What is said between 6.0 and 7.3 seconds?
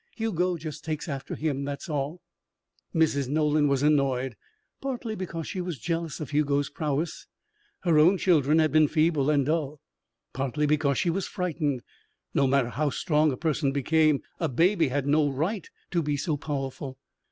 of Hugo's prowess